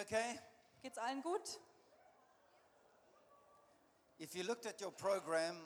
[0.00, 0.38] Okay?
[0.82, 1.58] Geht's allen gut?
[4.18, 5.56] If you looked at your program,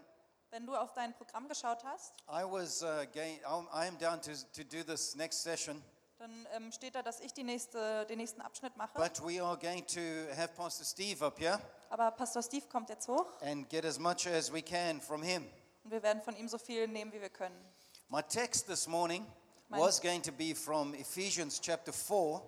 [0.51, 3.38] Wenn du auf dein Programm geschaut hast, I was uh, going,
[3.72, 5.83] I am down to, to do this next session,
[6.19, 8.99] dann ähm, steht da, dass ich die nächste, den nächsten Abschnitt mache.
[8.99, 10.00] but we are going to
[10.34, 11.60] have Pastor Steve up here
[11.90, 15.46] Aber Pastor Steve kommt jetzt hoch and get as much as we can from him.
[15.84, 17.56] und wir werden von ihm so viel nehmen, wie wir können.
[18.08, 19.26] My text this morning
[19.68, 22.40] Mein- was going to be from Ephesians chapter 4,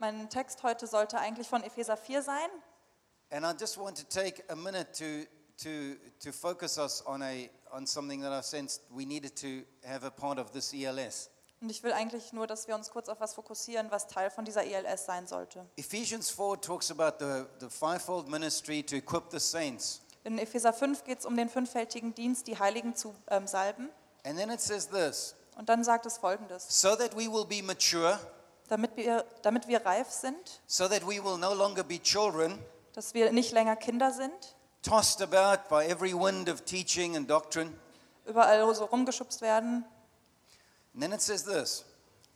[0.00, 2.48] Mein Text heute sollte eigentlich von Epheser 4 sein.
[3.30, 5.26] and I just want to take a minute to,
[5.62, 10.04] to, to focus us on, a, on something that I sensed we needed to have
[10.04, 11.28] a part of this ELS.
[11.60, 14.46] Und ich will eigentlich nur, dass wir uns kurz auf was fokussieren, was Teil von
[14.46, 15.66] dieser ELS sein sollte.
[15.76, 20.00] Ephesians 4 talks about the, the fivefold ministry to equip the saints.
[20.24, 23.90] In Epheser 5 geht es um den fünffältigen Dienst, die Heiligen zu ähm, salben.
[24.24, 27.62] And then it says this Und dann sagt es folgendes: so that we will be
[27.62, 28.18] mature,
[28.70, 32.58] damit wir, damit wir reif sind, so that we will no longer be children,
[32.94, 34.32] dass wir nicht länger Kinder sind,
[34.82, 37.72] tossed about by every wind of teaching and doctrine.
[38.26, 39.84] überall so rumgeschubst werden.
[40.94, 41.84] And then it says this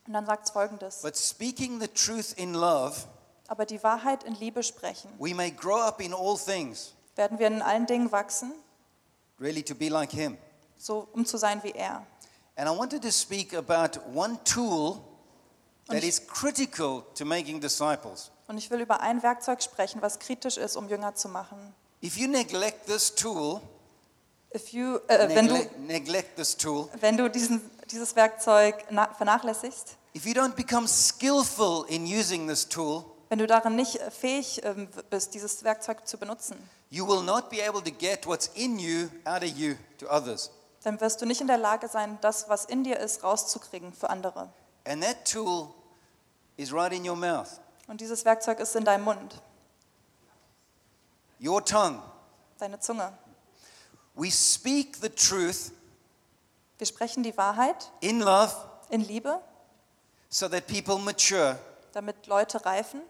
[0.06, 3.06] Und dann sagt es folgendes: but speaking the truth in love,
[3.46, 7.46] Aber die Wahrheit in Liebe sprechen, we may grow up in all things, werden wir
[7.46, 8.52] in allen Dingen wachsen,
[9.38, 10.36] really to be like Him.
[10.78, 12.04] so um zu sein wie er.
[12.56, 15.00] And I wanted to speak about one tool
[15.86, 18.30] that Und- is critical to making disciples.
[18.46, 21.74] Und ich will über ein Werkzeug sprechen, was kritisch ist, um Jünger zu machen.
[22.02, 23.60] If you neglect this tool,
[24.54, 27.60] If you, äh, wenn, du, neglect, this tool, wenn du diesen,
[27.90, 33.46] dieses Werkzeug na- vernachlässigst, if you don't become skillful in using this tool, wenn du
[33.48, 36.56] darin nicht äh, fähig ähm, bist, dieses Werkzeug zu benutzen,
[36.90, 40.50] you will not be able to get what's in you out of you to others.
[40.84, 44.08] dann wirst du nicht in der Lage sein, das, was in dir ist, rauszukriegen für
[44.10, 44.50] andere.
[44.84, 45.74] And that tool
[46.56, 49.40] is right in your mouth, Und dieses Werkzeug ist in deinem Mund,
[51.40, 52.00] your tongue.
[52.58, 53.12] deine Zunge.
[54.14, 55.72] We speak the truth
[56.78, 58.52] Wir sprechen die Wahrheit in love
[58.90, 59.40] in Liebe,
[60.28, 61.58] so that people mature.
[61.92, 63.00] damit Leute reifen.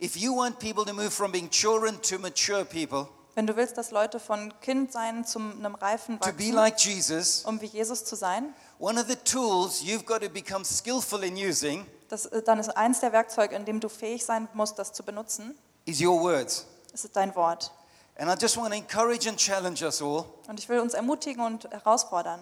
[0.00, 3.76] If you want people to move from being children to mature people, Wenn du willst,
[3.76, 8.04] dass Leute von Kindsein zu einem Reifen to be wachsen, like Jesus, um wie Jesus
[8.04, 8.54] zu sein,
[8.84, 12.68] one of the tools you've got to become skillful in using das, äh, dann ist
[12.76, 15.56] eins der Werkzeuge, in dem du fähig sein musst, das zu benutzen,
[15.86, 16.66] is your words.
[16.92, 17.72] ist dein Wort.
[18.16, 21.42] And I just want to encourage and challenge us all Und ich will uns ermutigen
[21.42, 22.40] und herausfordern,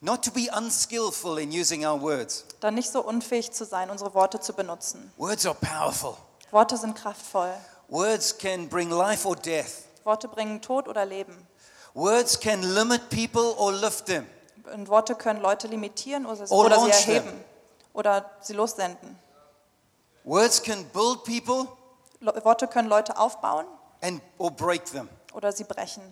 [0.00, 2.46] not to be unskillful in using our words.
[2.60, 5.12] dann nicht so unfähig zu sein, unsere Worte zu benutzen.
[5.18, 6.16] Words are powerful.
[6.52, 7.54] Worte sind kraftvoll.
[7.88, 9.84] Words can bring life or death.
[10.04, 11.46] Worte bringen Tod oder Leben.
[11.92, 14.26] Words can limit people or lift them.
[14.72, 17.14] Und Worte können Leute limitieren oder, Or oder sie launch them.
[17.14, 17.44] erheben
[17.92, 19.18] oder sie lossenden.
[20.24, 21.68] Words can build people
[22.20, 23.66] Le Worte können Leute aufbauen
[24.02, 25.08] and or break them.
[25.34, 26.02] oder sie brechen.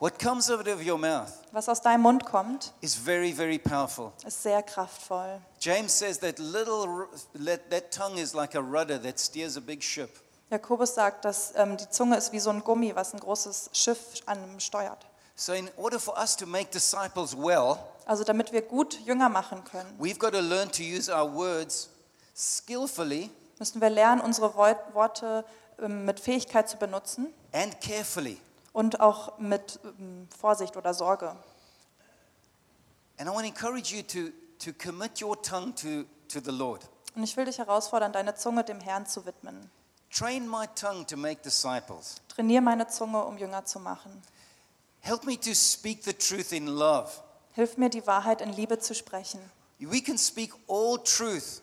[0.00, 4.12] What comes out of your mouth Was aus deinem Mund kommt, is very, very powerful.
[4.24, 5.40] ist sehr kraftvoll.
[5.60, 9.82] James says that little let, that tongue is like a rudder that steers a big
[9.82, 10.10] ship.
[10.50, 13.98] Jakobus sagt, dass ähm, die Zunge ist wie so ein Gummi, was ein großes Schiff
[14.26, 15.04] an steuert.
[15.34, 19.62] So in order for us to make disciples well, Also damit wir gut Jünger machen
[19.64, 21.90] können, we've got to learn to use our words
[22.34, 25.44] skillfully müssen wir lernen, unsere Wort- Worte
[25.78, 28.40] ähm, mit Fähigkeit zu benutzen and carefully.
[28.72, 31.36] und auch mit ähm, Vorsicht oder Sorge.
[33.18, 34.32] And I want to encourage you to,
[34.64, 36.88] to commit your tongue to, to the Lord.
[37.14, 39.70] Und ich will dich herausfordern, deine Zunge dem Herrn zu widmen.
[40.10, 42.16] Train my tongue to make disciples.
[42.28, 44.22] Trainier meine Zunge, um Jünger zu machen.
[45.00, 47.10] Help me to speak the truth in love.
[47.58, 49.40] Hilf mir, die Wahrheit in Liebe zu sprechen.
[49.80, 51.60] We can speak all truth,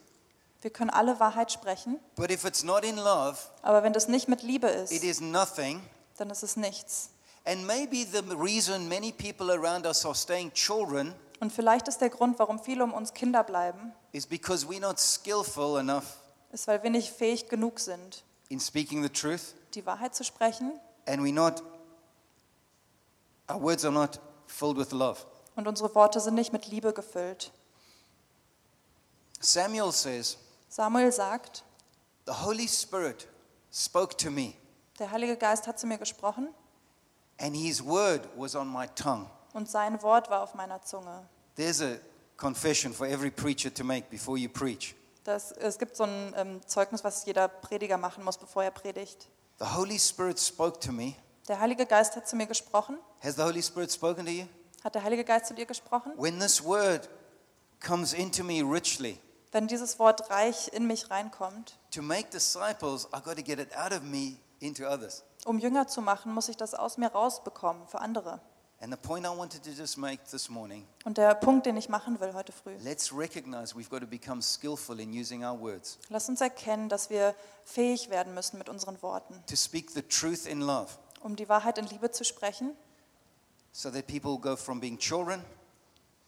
[0.62, 4.28] Wir können alle Wahrheit sprechen, but if it's not in love, aber wenn das nicht
[4.28, 5.82] mit Liebe it ist, is nothing.
[6.18, 7.12] dann ist es nichts.
[7.46, 12.10] And maybe the reason many people around us are staying children Und vielleicht ist der
[12.10, 16.18] Grund, warum viele um uns Kinder bleiben, is because we're not skillful enough
[16.52, 20.78] ist, weil wir nicht fähig genug sind, in speaking the truth die Wahrheit zu sprechen
[21.06, 21.64] and we're not,
[23.50, 25.26] our words are not filled with love.
[25.56, 27.52] Und unsere Worte sind nicht mit Liebe gefüllt.
[29.40, 30.38] Samuel says,
[30.70, 31.64] Samuel sagt,
[32.26, 33.28] The Holy Spirit
[33.72, 34.54] spoke to me,
[35.00, 36.50] der Heilige Geist hat zu mir gesprochen
[37.38, 39.28] and his word was on my tongue.
[39.54, 41.28] und sein Wort war auf meiner Zunge.
[41.56, 41.98] There's a
[42.38, 44.96] confession for every preacher to make before you preach.
[45.24, 49.28] Das, es gibt so ein ähm, Zeugnis, was jeder Prediger machen muss, bevor er predigt.
[49.60, 51.16] The Holy Spirit spoke to me.
[51.48, 52.98] Der Heilige Geist hat zu mir gesprochen.
[53.22, 54.46] Has the Holy Spirit spoken to you?
[54.84, 56.12] Hat der Heilige Geist zu dir gesprochen?
[56.18, 57.10] When this word
[57.86, 59.20] comes into me richly,
[59.52, 63.76] Wenn dieses Wort reich in mich reinkommt, To make disciples, I've got to get it
[63.76, 65.24] out of me into others.
[65.46, 68.42] um Jünger zu machen, muss ich das aus mir rausbekommen für andere.
[68.82, 71.88] And the point I wanted to just make this morning Und der Punkt, den ich
[71.88, 75.98] machen will heute früh, let's recognize we've got to become skillful in using our words
[76.10, 77.34] lass uns erkennen, dass wir
[77.64, 80.90] fähig werden müssen mit unseren Worten, to speak the truth in love
[81.22, 82.76] um die Wahrheit in Liebe zu sprechen,
[83.76, 85.44] so that people go from being children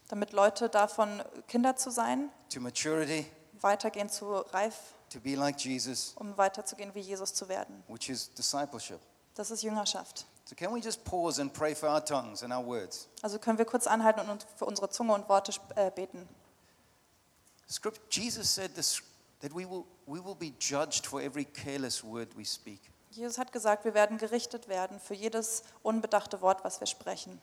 [0.08, 3.26] damit Leute davon Kinder zu sein, to maturity
[3.60, 4.74] weitergehen zu reif,
[5.10, 7.82] to be like Jesus, um weiterzugehen wie Jesus zu werden.
[7.88, 9.00] which is discipleship.
[9.34, 10.26] Das ist Jüngerschaft.
[10.44, 13.08] So, can we just pause and pray for our tongues and our words?
[13.22, 16.28] Also können wir kurz anhalten und für unsere Zunge und Worte äh, beten.
[18.10, 19.02] Jesus said this,
[19.40, 22.80] that we will, we will be judged for every careless word we speak.
[23.10, 27.40] Jesus hat gesagt, wir werden gerichtet werden für jedes unbedachte Wort, was wir sprechen.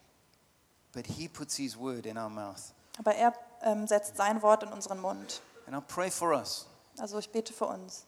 [0.94, 2.74] But He puts His word in our mouth.
[2.98, 5.42] Aber er ähm, setzt sein Wort in unseren Mund.
[5.68, 6.68] And I pray for us,
[6.98, 8.06] Also ich bete für uns,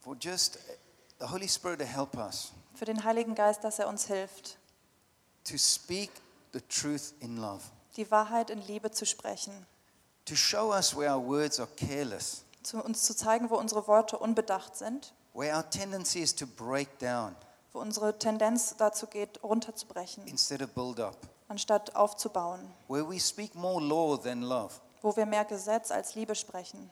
[0.00, 0.58] for just
[1.20, 4.58] the Holy Spirit to help us für den Heiligen Geist, dass er uns hilft,
[5.44, 6.10] to speak
[6.52, 7.62] the truth in love,
[7.96, 9.66] die Wahrheit in Liebe zu sprechen,
[10.24, 14.18] to show us where our words are careless, zu uns zu zeigen, wo unsere Worte
[14.18, 17.36] unbedacht sind, where our tendency is to break down
[17.72, 21.16] wo unsere Tendenz dazu geht, runterzubrechen, instead of build up,
[21.48, 26.34] anstatt aufzubauen, where we speak more law than love, wo wir mehr Gesetz als Liebe
[26.36, 26.88] sprechen,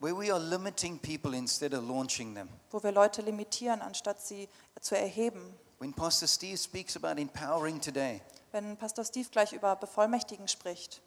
[0.00, 2.48] where we are limiting people instead of launching them.
[2.72, 4.48] wo wir Leute limitieren, anstatt sie
[4.80, 5.54] zu erheben.
[5.78, 8.20] When Pastor Steve speaks about empowering today,
[8.52, 11.00] Wenn Pastor Steve gleich über Bevollmächtigen spricht,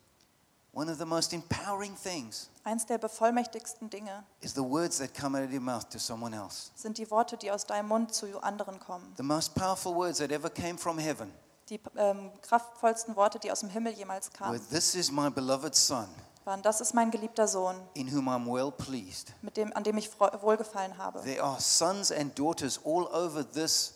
[0.73, 5.37] one of the most empowering things eins der bevollmächtigsten Dinge is the words that come
[5.37, 6.71] out of your mouth to someone else.
[6.75, 9.13] sind die Worte, die aus deinem Mund zu anderen kommen.
[9.17, 11.31] The most powerful words that ever came from heaven
[11.69, 15.73] Die ähm, kraftvollsten Worte, die aus dem Himmel jemals were, kamen, This is my beloved
[15.75, 16.07] Son,
[16.43, 19.31] waren, das ist mein geliebter Sohn, in whom I'm well pleased.
[19.41, 21.21] mit dem, an dem ich freu- wohlgefallen habe.
[21.21, 23.93] There are sons and daughters all over this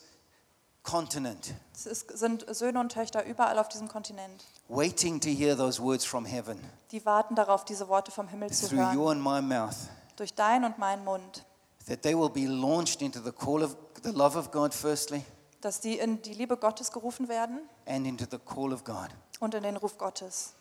[0.82, 5.80] continent Es ist, sind Söhne und Töchter überall auf diesem Kontinent, waiting to hear those
[5.82, 6.58] words from heaven
[6.90, 9.76] die warten darauf, diese Worte vom Himmel zu through your hören, and my mouth,
[10.16, 11.44] durch dein und meinen Mund,
[11.86, 15.24] that they will be launched into the call of the love of God, firstly,
[15.60, 19.08] dass die in die Liebe Gottes gerufen werden and into the call of God.
[19.40, 20.54] und in den Ruf Gottes.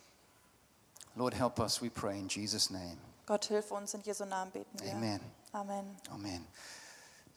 [1.15, 2.97] Lord, help us, we pray in Jesus' name.
[3.25, 4.91] Gott hilf uns, in Jesu Namen beten wir.
[4.91, 5.19] Amen.
[5.51, 5.97] Amen.
[6.13, 6.45] Amen.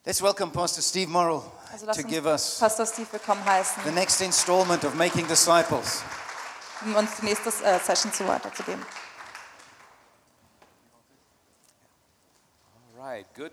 [0.04, 1.42] Let's welcome Pastor Steve Morrill
[1.72, 6.02] Also to give us Pastor Steve willkommen heißen, the next installment of Making Disciples.
[6.82, 8.84] Um uns die nächste äh, Session zu weiterzugeben.
[12.96, 13.26] All right.
[13.34, 13.52] Good